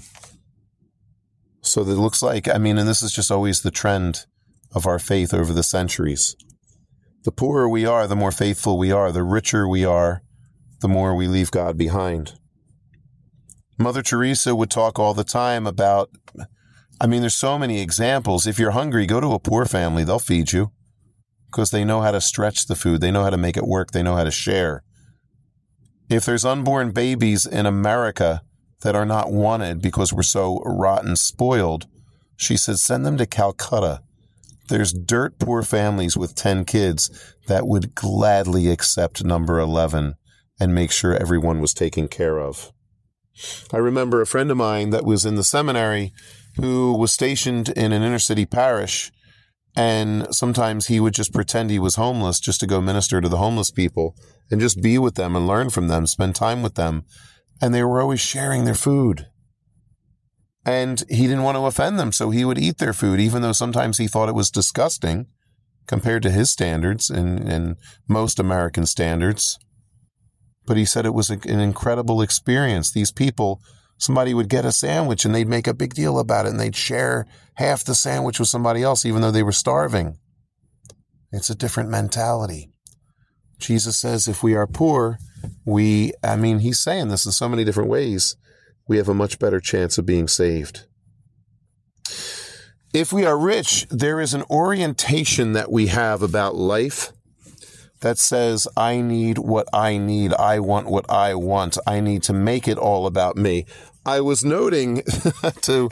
So 1.62 1.82
it 1.82 1.86
looks 1.86 2.22
like, 2.22 2.48
I 2.48 2.58
mean, 2.58 2.78
and 2.78 2.88
this 2.88 3.02
is 3.02 3.12
just 3.12 3.30
always 3.30 3.62
the 3.62 3.70
trend 3.70 4.26
of 4.72 4.86
our 4.86 4.98
faith 4.98 5.34
over 5.34 5.52
the 5.52 5.62
centuries. 5.62 6.36
The 7.24 7.32
poorer 7.32 7.68
we 7.68 7.84
are, 7.84 8.06
the 8.06 8.16
more 8.16 8.32
faithful 8.32 8.78
we 8.78 8.92
are. 8.92 9.12
The 9.12 9.22
richer 9.22 9.68
we 9.68 9.84
are, 9.84 10.22
the 10.80 10.88
more 10.88 11.14
we 11.14 11.26
leave 11.26 11.50
God 11.50 11.76
behind. 11.76 12.34
Mother 13.78 14.02
Teresa 14.02 14.54
would 14.54 14.70
talk 14.70 14.98
all 14.98 15.14
the 15.14 15.24
time 15.24 15.66
about, 15.66 16.10
I 17.00 17.06
mean, 17.06 17.20
there's 17.20 17.36
so 17.36 17.58
many 17.58 17.80
examples. 17.80 18.46
If 18.46 18.58
you're 18.58 18.72
hungry, 18.72 19.06
go 19.06 19.20
to 19.20 19.32
a 19.32 19.38
poor 19.38 19.64
family, 19.64 20.04
they'll 20.04 20.18
feed 20.18 20.52
you 20.52 20.70
because 21.46 21.70
they 21.70 21.84
know 21.84 22.00
how 22.00 22.12
to 22.12 22.20
stretch 22.20 22.66
the 22.66 22.76
food, 22.76 23.00
they 23.00 23.10
know 23.10 23.24
how 23.24 23.30
to 23.30 23.36
make 23.36 23.56
it 23.56 23.66
work, 23.66 23.90
they 23.90 24.02
know 24.02 24.14
how 24.14 24.24
to 24.24 24.30
share. 24.30 24.82
If 26.08 26.24
there's 26.24 26.44
unborn 26.44 26.92
babies 26.92 27.46
in 27.46 27.66
America, 27.66 28.42
that 28.82 28.96
are 28.96 29.06
not 29.06 29.30
wanted 29.30 29.82
because 29.82 30.12
we're 30.12 30.22
so 30.22 30.62
rotten 30.64 31.16
spoiled, 31.16 31.86
she 32.36 32.56
said, 32.56 32.78
send 32.78 33.04
them 33.04 33.16
to 33.18 33.26
Calcutta. 33.26 34.02
There's 34.70 34.92
dirt 34.92 35.38
poor 35.38 35.62
families 35.62 36.16
with 36.16 36.36
10 36.36 36.64
kids 36.64 37.10
that 37.48 37.66
would 37.66 37.94
gladly 37.94 38.70
accept 38.70 39.24
number 39.24 39.58
11 39.58 40.14
and 40.60 40.74
make 40.74 40.92
sure 40.92 41.14
everyone 41.14 41.60
was 41.60 41.74
taken 41.74 42.06
care 42.08 42.38
of. 42.38 42.72
I 43.72 43.78
remember 43.78 44.20
a 44.20 44.26
friend 44.26 44.50
of 44.50 44.56
mine 44.56 44.90
that 44.90 45.04
was 45.04 45.26
in 45.26 45.34
the 45.34 45.44
seminary 45.44 46.12
who 46.56 46.96
was 46.96 47.12
stationed 47.12 47.70
in 47.70 47.92
an 47.92 48.02
inner 48.02 48.18
city 48.18 48.46
parish 48.46 49.10
And 49.76 50.34
sometimes 50.34 50.88
he 50.88 50.98
would 51.00 51.14
just 51.14 51.32
pretend 51.32 51.70
he 51.70 51.78
was 51.78 51.94
homeless 51.94 52.40
just 52.40 52.60
to 52.60 52.66
go 52.66 52.80
minister 52.80 53.20
to 53.20 53.28
the 53.28 53.36
homeless 53.36 53.70
people 53.70 54.16
and 54.50 54.60
just 54.60 54.82
be 54.82 54.98
with 54.98 55.14
them 55.14 55.36
and 55.36 55.46
learn 55.46 55.70
from 55.70 55.88
them, 55.88 56.06
spend 56.06 56.34
time 56.34 56.62
with 56.62 56.74
them. 56.74 57.04
And 57.62 57.74
they 57.74 57.84
were 57.84 58.00
always 58.00 58.20
sharing 58.20 58.64
their 58.64 58.74
food. 58.74 59.26
And 60.64 61.02
he 61.08 61.22
didn't 61.22 61.42
want 61.42 61.56
to 61.56 61.64
offend 61.64 61.98
them, 61.98 62.12
so 62.12 62.30
he 62.30 62.44
would 62.44 62.58
eat 62.58 62.78
their 62.78 62.92
food, 62.92 63.18
even 63.18 63.40
though 63.42 63.52
sometimes 63.52 63.98
he 63.98 64.06
thought 64.06 64.28
it 64.28 64.34
was 64.34 64.50
disgusting 64.50 65.26
compared 65.86 66.22
to 66.22 66.30
his 66.30 66.50
standards 66.50 67.08
and, 67.08 67.40
and 67.48 67.76
most 68.06 68.38
American 68.38 68.86
standards. 68.86 69.58
But 70.66 70.76
he 70.76 70.84
said 70.84 71.06
it 71.06 71.14
was 71.14 71.30
an 71.30 71.60
incredible 71.60 72.20
experience. 72.20 72.92
These 72.92 73.10
people 73.10 73.60
somebody 74.00 74.32
would 74.32 74.48
get 74.48 74.64
a 74.64 74.72
sandwich 74.72 75.24
and 75.24 75.34
they'd 75.34 75.46
make 75.46 75.66
a 75.66 75.74
big 75.74 75.94
deal 75.94 76.18
about 76.18 76.46
it 76.46 76.48
and 76.48 76.58
they'd 76.58 76.74
share 76.74 77.26
half 77.54 77.84
the 77.84 77.94
sandwich 77.94 78.38
with 78.38 78.48
somebody 78.48 78.82
else, 78.82 79.04
even 79.04 79.20
though 79.20 79.30
they 79.30 79.42
were 79.42 79.52
starving. 79.52 80.16
It's 81.30 81.50
a 81.50 81.54
different 81.54 81.90
mentality. 81.90 82.70
Jesus 83.58 83.98
says 84.00 84.26
if 84.26 84.42
we 84.42 84.54
are 84.54 84.66
poor, 84.66 85.18
we, 85.66 86.12
I 86.24 86.36
mean, 86.36 86.60
he's 86.60 86.80
saying 86.80 87.08
this 87.08 87.26
in 87.26 87.32
so 87.32 87.48
many 87.48 87.62
different 87.62 87.90
ways, 87.90 88.36
we 88.90 88.96
have 88.96 89.08
a 89.08 89.14
much 89.14 89.38
better 89.38 89.60
chance 89.60 89.98
of 89.98 90.04
being 90.04 90.26
saved. 90.26 90.86
If 92.92 93.12
we 93.12 93.24
are 93.24 93.38
rich, 93.38 93.86
there 93.88 94.20
is 94.20 94.34
an 94.34 94.42
orientation 94.50 95.52
that 95.52 95.70
we 95.70 95.86
have 95.86 96.22
about 96.22 96.56
life 96.56 97.12
that 98.00 98.18
says, 98.18 98.66
I 98.76 99.00
need 99.00 99.38
what 99.38 99.68
I 99.72 99.96
need. 99.96 100.34
I 100.34 100.58
want 100.58 100.88
what 100.88 101.08
I 101.08 101.36
want. 101.36 101.78
I 101.86 102.00
need 102.00 102.24
to 102.24 102.32
make 102.32 102.66
it 102.66 102.78
all 102.78 103.06
about 103.06 103.36
me. 103.36 103.64
I 104.04 104.22
was 104.22 104.44
noting 104.44 105.02
to, 105.60 105.88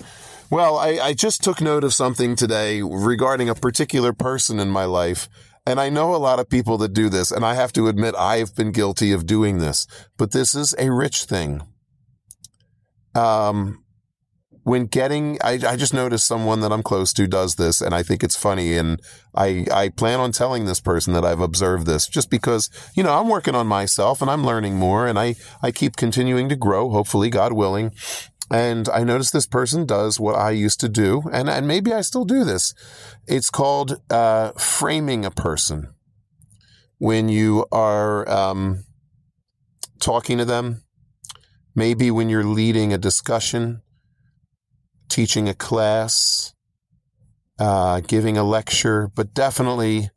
well, 0.50 0.76
I, 0.76 0.98
I 1.00 1.14
just 1.14 1.44
took 1.44 1.60
note 1.60 1.84
of 1.84 1.94
something 1.94 2.34
today 2.34 2.82
regarding 2.82 3.48
a 3.48 3.54
particular 3.54 4.12
person 4.12 4.58
in 4.58 4.70
my 4.70 4.86
life. 4.86 5.28
And 5.64 5.78
I 5.78 5.88
know 5.88 6.16
a 6.16 6.16
lot 6.16 6.40
of 6.40 6.50
people 6.50 6.78
that 6.78 6.94
do 6.94 7.08
this, 7.08 7.30
and 7.30 7.44
I 7.44 7.54
have 7.54 7.72
to 7.74 7.86
admit 7.86 8.16
I've 8.16 8.56
been 8.56 8.72
guilty 8.72 9.12
of 9.12 9.24
doing 9.24 9.58
this, 9.58 9.86
but 10.16 10.32
this 10.32 10.56
is 10.56 10.74
a 10.80 10.90
rich 10.90 11.26
thing. 11.26 11.62
Um, 13.18 13.84
when 14.68 14.84
getting, 14.84 15.38
I, 15.42 15.52
I 15.66 15.76
just 15.76 15.94
noticed 15.94 16.26
someone 16.26 16.60
that 16.60 16.72
I'm 16.72 16.82
close 16.82 17.14
to 17.14 17.26
does 17.26 17.54
this, 17.54 17.80
and 17.80 17.94
I 17.94 18.02
think 18.02 18.22
it's 18.22 18.36
funny. 18.36 18.76
And 18.76 19.00
I, 19.34 19.66
I 19.72 19.88
plan 19.88 20.20
on 20.20 20.30
telling 20.30 20.66
this 20.66 20.80
person 20.80 21.14
that 21.14 21.24
I've 21.24 21.40
observed 21.40 21.86
this 21.86 22.06
just 22.06 22.28
because, 22.28 22.68
you 22.94 23.02
know, 23.02 23.14
I'm 23.14 23.28
working 23.28 23.54
on 23.54 23.66
myself 23.66 24.20
and 24.20 24.30
I'm 24.30 24.44
learning 24.44 24.76
more 24.76 25.06
and 25.06 25.18
I, 25.18 25.36
I 25.62 25.70
keep 25.70 25.96
continuing 25.96 26.50
to 26.50 26.56
grow, 26.56 26.90
hopefully, 26.90 27.30
God 27.30 27.54
willing. 27.54 27.92
And 28.50 28.88
I 28.90 29.04
noticed 29.04 29.32
this 29.32 29.46
person 29.46 29.86
does 29.86 30.20
what 30.20 30.34
I 30.34 30.50
used 30.50 30.80
to 30.80 30.88
do, 30.88 31.22
and, 31.32 31.48
and 31.48 31.66
maybe 31.66 31.92
I 31.92 32.02
still 32.02 32.24
do 32.24 32.44
this. 32.44 32.74
It's 33.26 33.50
called 33.50 34.00
uh, 34.10 34.52
framing 34.52 35.24
a 35.24 35.30
person. 35.30 35.94
When 36.98 37.28
you 37.28 37.64
are 37.70 38.28
um, 38.28 38.84
talking 40.00 40.38
to 40.38 40.44
them, 40.44 40.82
maybe 41.78 42.10
when 42.10 42.28
you're 42.28 42.44
leading 42.44 42.92
a 42.92 42.98
discussion, 42.98 43.80
teaching 45.08 45.48
a 45.48 45.54
class, 45.54 46.52
uh, 47.60 48.00
giving 48.00 48.36
a 48.36 48.42
lecture, 48.42 49.08
but 49.14 49.32
definitely, 49.32 50.10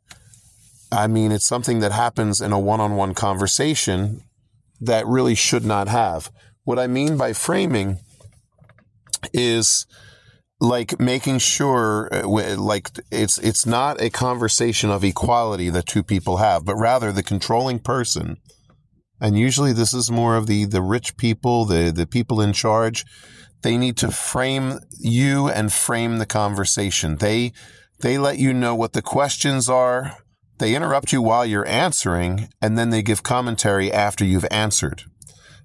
I 0.90 1.06
mean, 1.06 1.30
it's 1.30 1.46
something 1.46 1.78
that 1.78 1.92
happens 1.92 2.40
in 2.40 2.50
a 2.50 2.58
one 2.58 2.80
on 2.80 2.96
one 2.96 3.14
conversation 3.14 4.22
that 4.80 5.06
really 5.06 5.36
should 5.36 5.64
not 5.64 5.86
have. 5.86 6.32
What 6.64 6.80
I 6.80 6.88
mean 6.88 7.16
by 7.16 7.32
framing 7.32 7.98
is 9.32 9.86
like 10.60 10.98
making 11.00 11.38
sure 11.38 12.08
uh, 12.12 12.56
like 12.56 12.90
it's 13.10 13.38
it's 13.38 13.66
not 13.66 14.00
a 14.00 14.10
conversation 14.10 14.90
of 14.90 15.02
equality 15.02 15.70
that 15.70 15.86
two 15.86 16.04
people 16.04 16.36
have 16.36 16.64
but 16.64 16.76
rather 16.76 17.10
the 17.10 17.22
controlling 17.22 17.80
person 17.80 18.36
and 19.22 19.38
usually 19.38 19.72
this 19.72 19.94
is 19.94 20.10
more 20.10 20.36
of 20.36 20.46
the 20.46 20.66
the 20.66 20.82
rich 20.82 21.16
people 21.16 21.64
the 21.64 21.90
the 21.90 22.06
people 22.06 22.42
in 22.42 22.52
charge 22.52 23.06
they 23.62 23.76
need 23.76 23.96
to 23.98 24.10
frame 24.10 24.80
you 24.98 25.48
and 25.48 25.72
frame 25.72 26.18
the 26.18 26.26
conversation. 26.26 27.16
They, 27.16 27.52
they 28.00 28.18
let 28.18 28.38
you 28.38 28.52
know 28.52 28.74
what 28.74 28.92
the 28.92 29.02
questions 29.02 29.68
are. 29.68 30.18
They 30.58 30.74
interrupt 30.74 31.12
you 31.12 31.22
while 31.22 31.46
you're 31.46 31.66
answering, 31.66 32.48
and 32.60 32.76
then 32.76 32.90
they 32.90 33.02
give 33.02 33.22
commentary 33.22 33.90
after 33.90 34.24
you've 34.24 34.46
answered. 34.50 35.04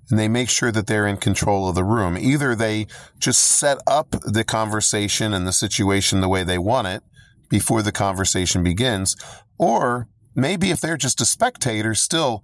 And 0.09 0.17
they 0.17 0.27
make 0.27 0.49
sure 0.49 0.71
that 0.71 0.87
they're 0.87 1.07
in 1.07 1.17
control 1.17 1.67
of 1.67 1.75
the 1.75 1.83
room. 1.83 2.17
Either 2.17 2.55
they 2.55 2.87
just 3.19 3.43
set 3.43 3.79
up 3.85 4.15
the 4.23 4.45
conversation 4.45 5.33
and 5.33 5.45
the 5.45 5.51
situation 5.51 6.21
the 6.21 6.29
way 6.29 6.43
they 6.43 6.57
want 6.57 6.87
it 6.87 7.03
before 7.49 7.81
the 7.81 7.91
conversation 7.91 8.63
begins, 8.63 9.15
or 9.57 10.07
maybe 10.35 10.69
if 10.69 10.79
they're 10.79 10.97
just 10.97 11.19
a 11.19 11.25
spectator, 11.25 11.93
still 11.93 12.43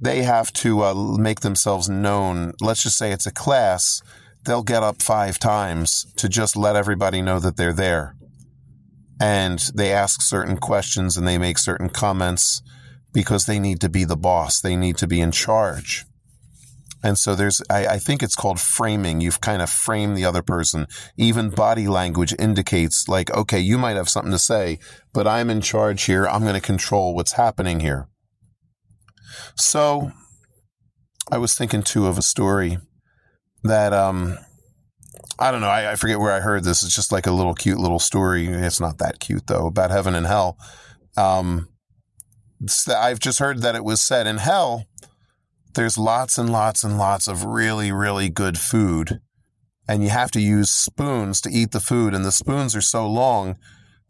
they 0.00 0.22
have 0.22 0.52
to 0.54 0.82
uh, 0.82 0.94
make 0.94 1.40
themselves 1.40 1.88
known. 1.88 2.52
Let's 2.60 2.82
just 2.82 2.98
say 2.98 3.12
it's 3.12 3.26
a 3.26 3.32
class 3.32 4.02
they'll 4.44 4.62
get 4.62 4.82
up 4.82 5.02
five 5.02 5.38
times 5.38 6.06
to 6.16 6.28
just 6.28 6.56
let 6.56 6.76
everybody 6.76 7.22
know 7.22 7.38
that 7.40 7.56
they're 7.56 7.72
there. 7.72 8.14
And 9.20 9.58
they 9.74 9.92
ask 9.92 10.22
certain 10.22 10.58
questions 10.58 11.16
and 11.16 11.26
they 11.26 11.38
make 11.38 11.58
certain 11.58 11.88
comments 11.88 12.62
because 13.12 13.46
they 13.46 13.58
need 13.58 13.80
to 13.80 13.88
be 13.88 14.04
the 14.04 14.16
boss. 14.16 14.60
They 14.60 14.76
need 14.76 14.96
to 14.98 15.06
be 15.06 15.20
in 15.20 15.30
charge. 15.30 16.04
And 17.02 17.18
so 17.18 17.34
there's, 17.34 17.60
I, 17.70 17.86
I, 17.86 17.98
think 17.98 18.22
it's 18.22 18.34
called 18.34 18.58
framing. 18.58 19.20
You've 19.20 19.42
kind 19.42 19.60
of 19.60 19.68
framed 19.68 20.16
the 20.16 20.24
other 20.24 20.40
person. 20.42 20.86
Even 21.18 21.50
body 21.50 21.86
language 21.86 22.34
indicates 22.38 23.08
like, 23.08 23.30
okay, 23.30 23.60
you 23.60 23.76
might 23.76 23.96
have 23.96 24.08
something 24.08 24.32
to 24.32 24.38
say, 24.38 24.78
but 25.12 25.26
I'm 25.26 25.50
in 25.50 25.60
charge 25.60 26.04
here. 26.04 26.26
I'm 26.26 26.42
going 26.42 26.54
to 26.54 26.62
control 26.62 27.14
what's 27.14 27.32
happening 27.32 27.80
here. 27.80 28.08
So 29.56 30.12
I 31.30 31.38
was 31.38 31.54
thinking 31.54 31.82
too 31.82 32.06
of 32.06 32.18
a 32.18 32.22
story 32.22 32.78
that 33.62 33.92
um, 33.92 34.38
I 35.38 35.50
don't 35.50 35.60
know. 35.60 35.68
I, 35.68 35.92
I, 35.92 35.96
forget 35.96 36.20
where 36.20 36.32
I 36.32 36.40
heard 36.40 36.64
this. 36.64 36.82
It's 36.82 36.94
just 36.94 37.10
like 37.10 37.26
a 37.26 37.32
little 37.32 37.54
cute 37.54 37.78
little 37.78 37.98
story. 37.98 38.46
It's 38.46 38.80
not 38.80 38.98
that 38.98 39.20
cute 39.20 39.46
though 39.46 39.66
about 39.66 39.90
heaven 39.90 40.14
and 40.14 40.26
hell. 40.26 40.58
Um, 41.16 41.68
I've 42.88 43.18
just 43.18 43.38
heard 43.38 43.62
that 43.62 43.74
it 43.74 43.84
was 43.84 44.00
said 44.00 44.26
in 44.26 44.38
hell. 44.38 44.86
There's 45.74 45.98
lots 45.98 46.38
and 46.38 46.50
lots 46.50 46.84
and 46.84 46.98
lots 46.98 47.26
of 47.26 47.44
really, 47.44 47.90
really 47.90 48.28
good 48.28 48.58
food, 48.58 49.20
and 49.88 50.04
you 50.04 50.10
have 50.10 50.30
to 50.32 50.40
use 50.40 50.70
spoons 50.70 51.40
to 51.40 51.50
eat 51.50 51.72
the 51.72 51.80
food. 51.80 52.14
And 52.14 52.24
the 52.24 52.30
spoons 52.30 52.76
are 52.76 52.80
so 52.80 53.08
long, 53.08 53.56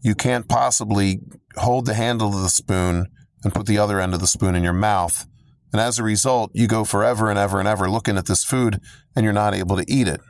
you 0.00 0.14
can't 0.14 0.46
possibly 0.46 1.20
hold 1.56 1.86
the 1.86 1.94
handle 1.94 2.28
of 2.28 2.42
the 2.42 2.48
spoon 2.50 3.06
and 3.44 3.54
put 3.54 3.66
the 3.66 3.78
other 3.78 4.00
end 4.00 4.14
of 4.14 4.20
the 4.20 4.26
spoon 4.26 4.54
in 4.54 4.64
your 4.64 4.72
mouth. 4.72 5.26
And 5.72 5.80
as 5.80 5.98
a 5.98 6.02
result, 6.02 6.50
you 6.54 6.66
go 6.66 6.84
forever 6.84 7.30
and 7.30 7.38
ever 7.38 7.58
and 7.58 7.68
ever 7.68 7.90
looking 7.90 8.16
at 8.16 8.26
this 8.26 8.44
food 8.44 8.80
and 9.14 9.24
you're 9.24 9.32
not 9.32 9.54
able 9.54 9.76
to 9.76 9.84
eat 9.86 10.08
it. 10.08 10.20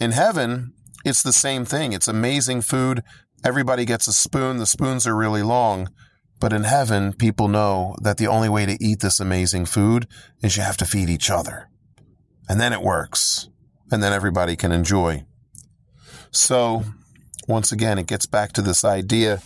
In 0.00 0.12
heaven, 0.12 0.72
it's 1.04 1.22
the 1.22 1.32
same 1.32 1.64
thing. 1.64 1.92
It's 1.92 2.08
amazing 2.08 2.62
food. 2.62 3.02
Everybody 3.44 3.84
gets 3.84 4.08
a 4.08 4.12
spoon. 4.12 4.56
The 4.58 4.66
spoons 4.66 5.06
are 5.06 5.16
really 5.16 5.42
long. 5.42 5.88
But 6.40 6.52
in 6.52 6.64
heaven, 6.64 7.12
people 7.12 7.48
know 7.48 7.94
that 8.02 8.16
the 8.16 8.26
only 8.26 8.48
way 8.48 8.66
to 8.66 8.76
eat 8.80 9.00
this 9.00 9.20
amazing 9.20 9.66
food 9.66 10.06
is 10.42 10.56
you 10.56 10.62
have 10.62 10.76
to 10.78 10.86
feed 10.86 11.08
each 11.08 11.30
other. 11.30 11.68
And 12.48 12.60
then 12.60 12.72
it 12.72 12.82
works. 12.82 13.48
And 13.90 14.02
then 14.02 14.12
everybody 14.12 14.56
can 14.56 14.72
enjoy. 14.72 15.24
So, 16.30 16.84
once 17.46 17.70
again, 17.70 17.98
it 17.98 18.06
gets 18.06 18.26
back 18.26 18.52
to 18.54 18.62
this 18.62 18.84
idea 18.84 19.40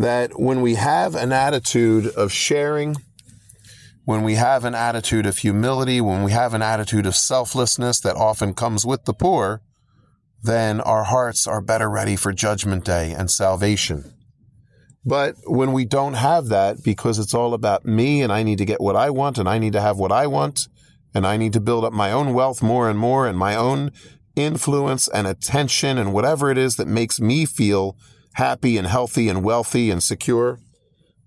that 0.00 0.40
when 0.40 0.62
we 0.62 0.76
have 0.76 1.14
an 1.14 1.30
attitude 1.30 2.06
of 2.06 2.32
sharing, 2.32 2.96
when 4.06 4.22
we 4.22 4.34
have 4.34 4.64
an 4.64 4.74
attitude 4.74 5.26
of 5.26 5.36
humility, 5.36 6.00
when 6.00 6.22
we 6.22 6.32
have 6.32 6.54
an 6.54 6.62
attitude 6.62 7.04
of 7.04 7.14
selflessness 7.14 8.00
that 8.00 8.16
often 8.16 8.54
comes 8.54 8.86
with 8.86 9.04
the 9.04 9.12
poor, 9.12 9.60
then 10.42 10.80
our 10.80 11.04
hearts 11.04 11.46
are 11.46 11.60
better 11.60 11.90
ready 11.90 12.16
for 12.16 12.32
judgment 12.32 12.82
day 12.82 13.12
and 13.12 13.30
salvation. 13.30 14.14
But 15.04 15.34
when 15.44 15.74
we 15.74 15.84
don't 15.84 16.14
have 16.14 16.46
that 16.46 16.82
because 16.82 17.18
it's 17.18 17.34
all 17.34 17.52
about 17.52 17.84
me 17.84 18.22
and 18.22 18.32
I 18.32 18.42
need 18.42 18.56
to 18.56 18.64
get 18.64 18.80
what 18.80 18.96
I 18.96 19.10
want 19.10 19.36
and 19.36 19.46
I 19.46 19.58
need 19.58 19.74
to 19.74 19.82
have 19.82 19.98
what 19.98 20.12
I 20.12 20.26
want 20.26 20.66
and 21.14 21.26
I 21.26 21.36
need 21.36 21.52
to 21.52 21.60
build 21.60 21.84
up 21.84 21.92
my 21.92 22.10
own 22.10 22.32
wealth 22.32 22.62
more 22.62 22.88
and 22.88 22.98
more 22.98 23.26
and 23.26 23.36
my 23.36 23.54
own 23.54 23.92
influence 24.34 25.08
and 25.08 25.26
attention 25.26 25.98
and 25.98 26.14
whatever 26.14 26.50
it 26.50 26.56
is 26.56 26.76
that 26.76 26.88
makes 26.88 27.20
me 27.20 27.44
feel 27.44 27.98
happy 28.40 28.78
and 28.78 28.86
healthy 28.86 29.28
and 29.28 29.44
wealthy 29.44 29.90
and 29.90 30.02
secure, 30.02 30.58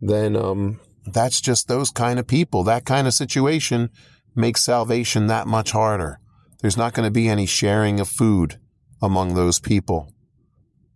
then 0.01 0.35
um, 0.35 0.79
that's 1.05 1.39
just 1.39 1.67
those 1.67 1.91
kind 1.91 2.17
of 2.17 2.25
people. 2.25 2.63
That 2.63 2.85
kind 2.85 3.05
of 3.05 3.13
situation 3.13 3.91
makes 4.35 4.65
salvation 4.65 5.27
that 5.27 5.45
much 5.45 5.71
harder. 5.71 6.19
There's 6.61 6.75
not 6.75 6.93
going 6.93 7.05
to 7.05 7.11
be 7.11 7.29
any 7.29 7.45
sharing 7.45 7.99
of 7.99 8.09
food 8.09 8.59
among 8.99 9.35
those 9.35 9.59
people. 9.59 10.11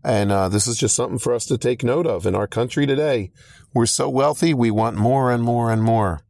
And 0.04 0.32
uh, 0.32 0.50
this 0.50 0.66
is 0.66 0.78
just 0.78 0.96
something 0.96 1.20
for 1.20 1.36
us 1.36 1.46
to 1.46 1.58
take 1.58 1.84
note 1.84 2.08
of 2.08 2.26
in 2.26 2.34
our 2.34 2.48
country 2.48 2.88
today. 2.88 3.32
We're 3.76 3.86
so 3.86 4.10
wealthy, 4.10 4.56
we 4.56 4.72
want 4.72 4.98
more 4.98 5.32
and 5.32 5.44
more 5.44 5.72
and 5.72 5.84
more. 5.84 6.22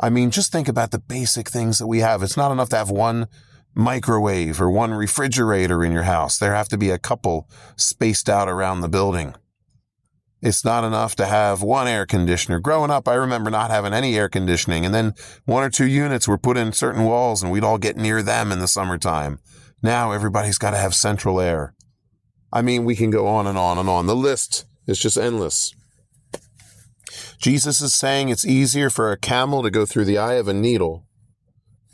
I 0.00 0.08
mean, 0.08 0.30
just 0.30 0.50
think 0.50 0.68
about 0.68 0.92
the 0.92 0.98
basic 0.98 1.50
things 1.50 1.78
that 1.78 1.88
we 1.88 1.98
have. 1.98 2.22
It's 2.22 2.38
not 2.38 2.52
enough 2.52 2.70
to 2.70 2.76
have 2.76 2.90
one 2.90 3.26
microwave 3.74 4.60
or 4.60 4.70
one 4.70 4.94
refrigerator 4.94 5.84
in 5.84 5.92
your 5.92 6.04
house. 6.04 6.38
There 6.38 6.54
have 6.54 6.68
to 6.68 6.78
be 6.78 6.90
a 6.90 6.98
couple 6.98 7.48
spaced 7.76 8.28
out 8.28 8.48
around 8.48 8.80
the 8.80 8.88
building. 8.88 9.34
It's 10.40 10.64
not 10.64 10.84
enough 10.84 11.16
to 11.16 11.26
have 11.26 11.62
one 11.62 11.88
air 11.88 12.04
conditioner. 12.04 12.60
Growing 12.60 12.90
up, 12.90 13.08
I 13.08 13.14
remember 13.14 13.50
not 13.50 13.70
having 13.70 13.94
any 13.94 14.18
air 14.18 14.28
conditioning, 14.28 14.84
and 14.84 14.94
then 14.94 15.14
one 15.46 15.64
or 15.64 15.70
two 15.70 15.86
units 15.86 16.28
were 16.28 16.36
put 16.36 16.58
in 16.58 16.72
certain 16.72 17.04
walls, 17.04 17.42
and 17.42 17.50
we'd 17.50 17.64
all 17.64 17.78
get 17.78 17.96
near 17.96 18.22
them 18.22 18.52
in 18.52 18.58
the 18.58 18.68
summertime. 18.68 19.38
Now 19.82 20.12
everybody's 20.12 20.58
got 20.58 20.72
to 20.72 20.76
have 20.76 20.94
central 20.94 21.40
air. 21.40 21.74
I 22.52 22.60
mean, 22.60 22.84
we 22.84 22.94
can 22.94 23.10
go 23.10 23.26
on 23.26 23.46
and 23.46 23.56
on 23.56 23.78
and 23.78 23.88
on. 23.88 24.06
The 24.06 24.14
list 24.14 24.66
is 24.86 24.98
just 24.98 25.16
endless. 25.16 25.74
Jesus 27.38 27.80
is 27.80 27.94
saying 27.94 28.28
it's 28.28 28.46
easier 28.46 28.90
for 28.90 29.10
a 29.10 29.18
camel 29.18 29.62
to 29.62 29.70
go 29.70 29.86
through 29.86 30.04
the 30.04 30.18
eye 30.18 30.34
of 30.34 30.46
a 30.46 30.54
needle 30.54 31.03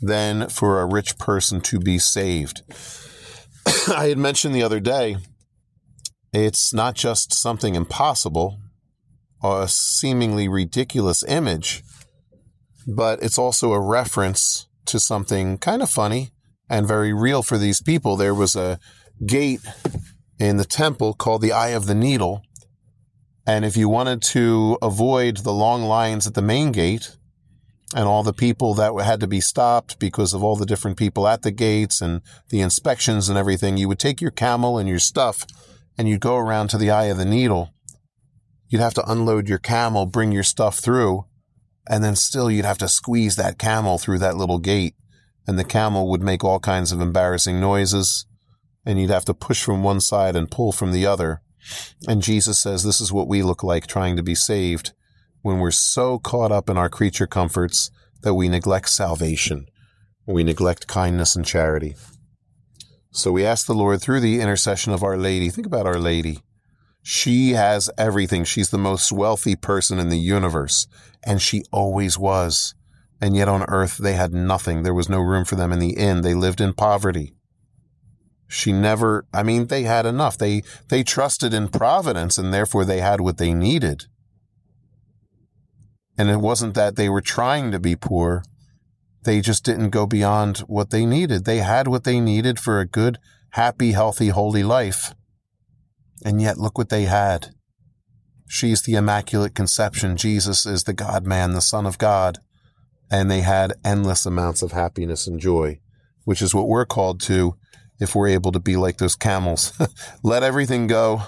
than 0.01 0.49
for 0.49 0.81
a 0.81 0.85
rich 0.85 1.17
person 1.17 1.61
to 1.61 1.79
be 1.79 1.99
saved. 1.99 2.61
I 3.87 4.07
had 4.07 4.17
mentioned 4.17 4.55
the 4.55 4.63
other 4.63 4.79
day, 4.79 5.17
it's 6.33 6.73
not 6.73 6.95
just 6.95 7.33
something 7.33 7.75
impossible 7.75 8.57
a 9.43 9.67
seemingly 9.67 10.47
ridiculous 10.47 11.23
image, 11.23 11.83
but 12.87 13.21
it's 13.23 13.37
also 13.37 13.73
a 13.73 13.79
reference 13.79 14.67
to 14.85 14.99
something 14.99 15.57
kind 15.57 15.81
of 15.81 15.89
funny 15.89 16.31
and 16.69 16.87
very 16.87 17.13
real 17.13 17.41
for 17.43 17.57
these 17.57 17.81
people. 17.81 18.15
There 18.15 18.35
was 18.35 18.55
a 18.55 18.79
gate 19.25 19.61
in 20.39 20.57
the 20.57 20.65
temple 20.65 21.13
called 21.13 21.41
the 21.41 21.51
Eye 21.51 21.69
of 21.69 21.85
the 21.85 21.95
Needle. 21.95 22.43
And 23.45 23.65
if 23.65 23.75
you 23.75 23.89
wanted 23.89 24.21
to 24.23 24.77
avoid 24.81 25.37
the 25.37 25.53
long 25.53 25.83
lines 25.83 26.27
at 26.27 26.35
the 26.35 26.41
main 26.41 26.71
gate 26.71 27.17
and 27.95 28.05
all 28.05 28.23
the 28.23 28.33
people 28.33 28.73
that 28.75 28.93
had 29.03 29.19
to 29.19 29.27
be 29.27 29.41
stopped 29.41 29.99
because 29.99 30.33
of 30.33 30.43
all 30.43 30.55
the 30.55 30.65
different 30.65 30.97
people 30.97 31.27
at 31.27 31.41
the 31.41 31.51
gates 31.51 32.01
and 32.01 32.21
the 32.49 32.61
inspections 32.61 33.29
and 33.29 33.37
everything, 33.37 33.77
you 33.77 33.87
would 33.87 33.99
take 33.99 34.21
your 34.21 34.31
camel 34.31 34.77
and 34.77 34.87
your 34.87 34.99
stuff 34.99 35.45
and 35.97 36.07
you'd 36.07 36.21
go 36.21 36.37
around 36.37 36.69
to 36.69 36.77
the 36.77 36.89
Eye 36.89 37.05
of 37.05 37.17
the 37.17 37.25
Needle. 37.25 37.73
You'd 38.69 38.81
have 38.81 38.93
to 38.93 39.11
unload 39.11 39.49
your 39.49 39.57
camel, 39.57 40.05
bring 40.05 40.31
your 40.31 40.43
stuff 40.43 40.79
through, 40.79 41.25
and 41.89 42.03
then 42.03 42.15
still 42.15 42.49
you'd 42.49 42.65
have 42.65 42.77
to 42.77 42.87
squeeze 42.87 43.35
that 43.35 43.59
camel 43.59 43.97
through 43.97 44.19
that 44.19 44.37
little 44.37 44.59
gate. 44.59 44.95
And 45.45 45.59
the 45.59 45.65
camel 45.65 46.09
would 46.09 46.21
make 46.21 46.43
all 46.43 46.59
kinds 46.59 46.91
of 46.91 47.01
embarrassing 47.01 47.59
noises 47.59 48.25
and 48.85 48.99
you'd 48.99 49.09
have 49.09 49.25
to 49.25 49.33
push 49.33 49.63
from 49.63 49.83
one 49.83 50.01
side 50.01 50.35
and 50.35 50.49
pull 50.49 50.71
from 50.71 50.91
the 50.91 51.05
other. 51.05 51.41
And 52.07 52.21
Jesus 52.21 52.59
says 52.61 52.83
this 52.83 53.01
is 53.01 53.11
what 53.11 53.27
we 53.27 53.43
look 53.43 53.63
like 53.63 53.85
trying 53.85 54.15
to 54.15 54.23
be 54.23 54.35
saved 54.35 54.93
when 55.41 55.59
we're 55.59 55.71
so 55.71 56.19
caught 56.19 56.51
up 56.51 56.69
in 56.69 56.77
our 56.77 56.89
creature 56.89 57.27
comforts 57.27 57.91
that 58.21 58.35
we 58.35 58.47
neglect 58.47 58.89
salvation, 58.89 59.67
we 60.25 60.43
neglect 60.43 60.87
kindness 60.87 61.35
and 61.35 61.45
charity. 61.45 61.95
So 63.11 63.31
we 63.31 63.45
ask 63.45 63.65
the 63.65 63.73
Lord 63.73 64.01
through 64.01 64.21
the 64.21 64.39
intercession 64.39 64.93
of 64.93 65.03
Our 65.03 65.17
Lady. 65.17 65.49
Think 65.49 65.67
about 65.67 65.85
Our 65.85 65.99
Lady. 65.99 66.39
She 67.03 67.51
has 67.51 67.89
everything. 67.97 68.43
She's 68.43 68.69
the 68.69 68.77
most 68.77 69.11
wealthy 69.11 69.55
person 69.55 69.99
in 69.99 70.09
the 70.09 70.19
universe, 70.19 70.87
and 71.23 71.41
she 71.41 71.63
always 71.71 72.17
was. 72.17 72.75
And 73.19 73.35
yet 73.35 73.47
on 73.47 73.63
earth, 73.63 73.97
they 73.97 74.13
had 74.13 74.33
nothing. 74.33 74.83
There 74.83 74.93
was 74.93 75.09
no 75.09 75.19
room 75.19 75.45
for 75.45 75.55
them 75.55 75.71
in 75.71 75.79
the 75.79 75.97
inn. 75.97 76.21
They 76.21 76.33
lived 76.33 76.61
in 76.61 76.73
poverty. 76.73 77.33
She 78.47 78.73
never, 78.73 79.25
I 79.33 79.43
mean, 79.43 79.67
they 79.67 79.83
had 79.83 80.05
enough. 80.05 80.37
They, 80.37 80.63
they 80.89 81.03
trusted 81.03 81.53
in 81.53 81.69
providence 81.69 82.37
and 82.37 82.53
therefore 82.53 82.83
they 82.83 82.99
had 82.99 83.21
what 83.21 83.37
they 83.37 83.53
needed. 83.53 84.05
And 86.21 86.29
it 86.29 86.37
wasn't 86.37 86.75
that 86.75 86.97
they 86.97 87.09
were 87.09 87.19
trying 87.19 87.71
to 87.71 87.79
be 87.79 87.95
poor. 87.95 88.43
They 89.23 89.41
just 89.41 89.65
didn't 89.65 89.89
go 89.89 90.05
beyond 90.05 90.59
what 90.67 90.91
they 90.91 91.03
needed. 91.03 91.45
They 91.45 91.57
had 91.57 91.87
what 91.87 92.03
they 92.03 92.19
needed 92.19 92.59
for 92.59 92.79
a 92.79 92.85
good, 92.85 93.17
happy, 93.53 93.93
healthy, 93.93 94.27
holy 94.27 94.61
life. 94.61 95.15
And 96.23 96.39
yet 96.39 96.59
look 96.59 96.77
what 96.77 96.89
they 96.89 97.05
had. 97.05 97.55
She's 98.47 98.83
the 98.83 98.93
Immaculate 98.93 99.55
Conception. 99.55 100.15
Jesus 100.15 100.67
is 100.67 100.83
the 100.83 100.93
God 100.93 101.25
man, 101.25 101.53
the 101.53 101.59
Son 101.59 101.87
of 101.87 101.97
God. 101.97 102.37
And 103.09 103.31
they 103.31 103.41
had 103.41 103.73
endless 103.83 104.23
amounts 104.23 104.61
of 104.61 104.73
happiness 104.73 105.25
and 105.25 105.39
joy, 105.39 105.79
which 106.23 106.43
is 106.43 106.53
what 106.53 106.67
we're 106.67 106.85
called 106.85 107.19
to 107.21 107.55
if 107.99 108.13
we're 108.13 108.27
able 108.27 108.51
to 108.51 108.59
be 108.59 108.75
like 108.75 108.99
those 108.99 109.15
camels. 109.15 109.73
Let 110.23 110.43
everything 110.43 110.85
go. 110.85 111.23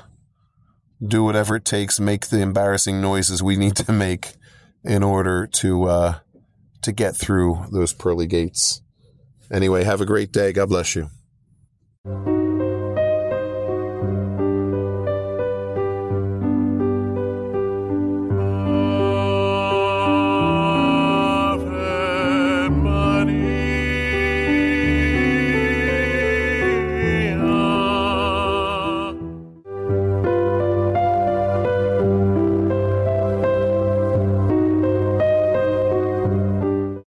Do 1.04 1.24
whatever 1.24 1.56
it 1.56 1.66
takes. 1.66 2.00
Make 2.00 2.28
the 2.28 2.42
embarrassing 2.42 3.02
noises 3.02 3.42
we 3.42 3.56
need 3.56 3.76
to 3.78 3.92
make 3.92 4.36
in 4.84 5.04
order 5.04 5.48
to 5.48 5.84
uh, 5.86 6.20
to 6.82 6.92
get 6.92 7.16
through 7.16 7.66
those 7.72 7.94
pearly 7.94 8.28
gates. 8.28 8.82
Anyway, 9.52 9.84
have 9.84 10.02
a 10.02 10.06
great 10.06 10.32
day. 10.32 10.52
God 10.52 10.70
bless 10.70 10.96
you. 10.96 11.10